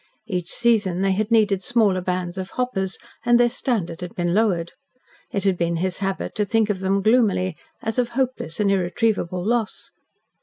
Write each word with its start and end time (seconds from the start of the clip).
Each 0.25 0.51
season 0.51 1.01
they 1.01 1.11
had 1.11 1.29
needed 1.29 1.61
smaller 1.61 2.01
bands 2.01 2.35
of 2.39 2.49
"hoppers," 2.57 2.97
and 3.23 3.39
their 3.39 3.51
standard 3.51 4.01
had 4.01 4.15
been 4.15 4.33
lowered. 4.33 4.71
It 5.29 5.43
had 5.43 5.59
been 5.59 5.75
his 5.75 5.99
habit 5.99 6.33
to 6.37 6.43
think 6.43 6.71
of 6.71 6.79
them 6.79 7.03
gloomily, 7.03 7.55
as 7.83 7.99
of 7.99 8.09
hopeless 8.17 8.59
and 8.59 8.71
irretrievable 8.71 9.45
loss. 9.45 9.91